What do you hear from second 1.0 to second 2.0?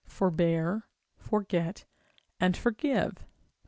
forget